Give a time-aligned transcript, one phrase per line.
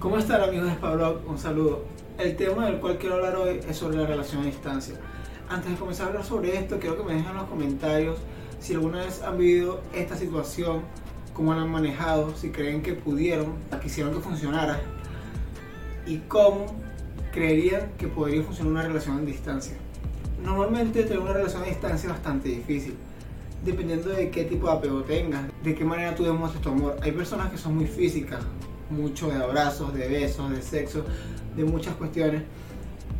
[0.00, 1.28] ¿Cómo están amigos de Spablog?
[1.28, 1.82] Un saludo.
[2.18, 4.94] El tema del cual quiero hablar hoy es sobre la relación a distancia.
[5.48, 8.16] Antes de comenzar a hablar sobre esto, quiero que me dejen en los comentarios
[8.60, 10.82] si alguna vez han vivido esta situación,
[11.34, 14.80] cómo la han manejado, si creen que pudieron, quisieron que funcionara
[16.06, 16.66] y cómo
[17.32, 19.76] creerían que podría funcionar una relación a distancia.
[20.44, 22.94] Normalmente tener una relación a distancia es bastante difícil,
[23.64, 26.96] dependiendo de qué tipo de apego tengas, de qué manera tú demuestras tu amor.
[27.02, 28.44] Hay personas que son muy físicas,
[28.90, 31.04] mucho de abrazos, de besos, de sexo,
[31.56, 32.42] de muchas cuestiones.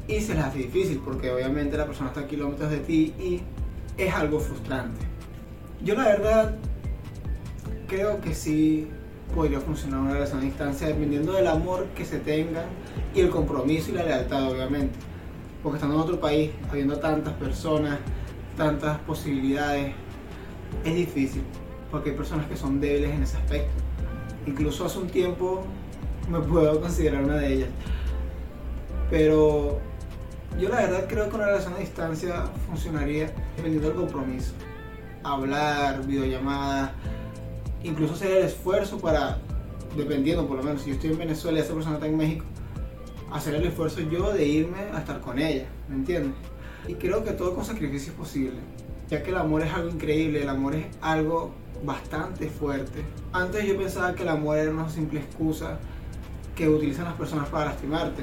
[0.06, 3.42] Y se les hace difícil porque obviamente la persona está a kilómetros de ti y
[3.96, 5.00] es algo frustrante.
[5.84, 6.56] Yo la verdad
[7.86, 8.88] creo que sí
[9.34, 12.64] podría funcionar una relación a distancia dependiendo del amor que se tengan
[13.14, 14.98] y el compromiso y la lealtad obviamente.
[15.62, 17.98] Porque estando en otro país, habiendo tantas personas,
[18.56, 19.92] tantas posibilidades,
[20.84, 21.42] es difícil
[21.91, 23.72] porque hay personas que son débiles en ese aspecto
[24.48, 25.62] incluso hace un tiempo
[26.30, 27.69] me puedo considerar una de ellas.
[29.11, 29.78] Pero
[30.59, 34.53] yo la verdad creo que una relación a distancia funcionaría dependiendo del compromiso.
[35.22, 36.92] Hablar, videollamadas,
[37.83, 39.39] incluso hacer el esfuerzo para,
[39.97, 42.44] dependiendo por lo menos, si yo estoy en Venezuela y esa persona está en México,
[43.33, 46.33] hacer el esfuerzo yo de irme a estar con ella, ¿me entiendes?
[46.87, 48.56] Y creo que todo con sacrificio es posible,
[49.09, 51.53] ya que el amor es algo increíble, el amor es algo
[51.84, 53.05] bastante fuerte.
[53.33, 55.79] Antes yo pensaba que el amor era una simple excusa
[56.55, 58.23] que utilizan las personas para lastimarte,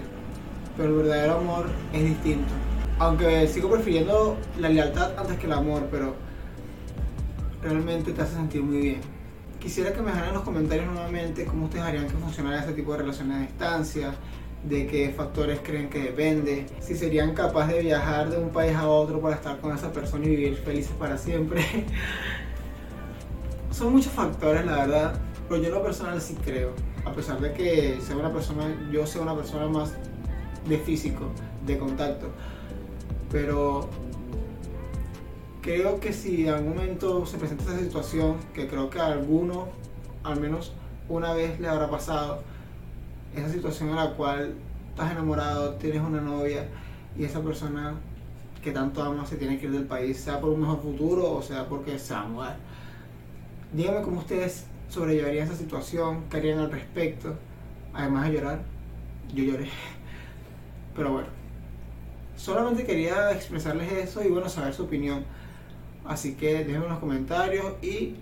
[0.76, 2.54] pero el verdadero amor es distinto.
[3.00, 6.16] Aunque sigo prefiriendo la lealtad antes que el amor, pero
[7.62, 9.02] realmente te hace sentir muy bien.
[9.60, 12.92] Quisiera que me dejaran en los comentarios nuevamente cómo ustedes harían que funcionara este tipo
[12.92, 14.14] de relaciones a distancia,
[14.64, 18.88] de qué factores creen que depende, si serían capaces de viajar de un país a
[18.88, 21.64] otro para estar con esa persona y vivir felices para siempre.
[23.76, 26.72] son muchos factores, la verdad, pero yo en lo personal sí creo,
[27.04, 29.92] a pesar de que sea una persona, yo sea una persona más
[30.66, 31.26] de físico,
[31.66, 32.30] de contacto,
[33.30, 33.90] pero
[35.62, 39.68] creo que si en algún momento se presenta esa situación, que creo que a alguno,
[40.24, 40.72] al menos
[41.10, 42.44] una vez le habrá pasado,
[43.36, 44.54] esa situación en la cual
[44.92, 46.70] estás enamorado, tienes una novia
[47.18, 47.96] y esa persona
[48.64, 51.42] que tanto ama se tiene que ir del país, sea por un mejor futuro o
[51.42, 52.58] sea porque se va a mudar
[53.74, 57.36] Díganme cómo ustedes sobrellevarían esa situación, qué harían al respecto.
[57.94, 58.60] Además de llorar,
[59.34, 59.70] yo lloré.
[60.96, 61.28] Pero bueno,
[62.38, 65.26] solamente quería expresarles eso y bueno, saber su opinión.
[66.06, 68.16] Así que déjenme en los comentarios y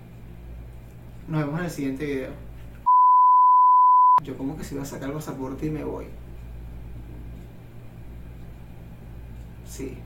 [1.28, 2.31] nos vemos en el siguiente video.
[4.24, 6.06] Yo como que si voy a sacar el pasaporte y me voy.
[9.68, 9.98] Sí.